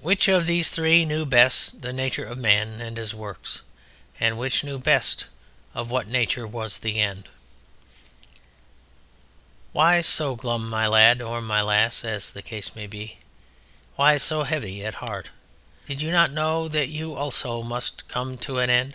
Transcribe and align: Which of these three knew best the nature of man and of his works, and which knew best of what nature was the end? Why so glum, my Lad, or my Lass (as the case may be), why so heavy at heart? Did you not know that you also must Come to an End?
Which 0.00 0.26
of 0.26 0.46
these 0.46 0.70
three 0.70 1.04
knew 1.04 1.24
best 1.24 1.82
the 1.82 1.92
nature 1.92 2.24
of 2.24 2.36
man 2.36 2.80
and 2.80 2.98
of 2.98 3.02
his 3.02 3.14
works, 3.14 3.60
and 4.18 4.36
which 4.36 4.64
knew 4.64 4.76
best 4.76 5.26
of 5.72 5.88
what 5.88 6.08
nature 6.08 6.48
was 6.48 6.80
the 6.80 6.98
end? 6.98 7.28
Why 9.70 10.00
so 10.00 10.34
glum, 10.34 10.68
my 10.68 10.88
Lad, 10.88 11.22
or 11.22 11.40
my 11.40 11.62
Lass 11.62 12.04
(as 12.04 12.32
the 12.32 12.42
case 12.42 12.74
may 12.74 12.88
be), 12.88 13.18
why 13.94 14.16
so 14.16 14.42
heavy 14.42 14.84
at 14.84 14.94
heart? 14.96 15.30
Did 15.86 16.02
you 16.02 16.10
not 16.10 16.32
know 16.32 16.66
that 16.66 16.88
you 16.88 17.14
also 17.14 17.62
must 17.62 18.08
Come 18.08 18.38
to 18.38 18.58
an 18.58 18.68
End? 18.68 18.94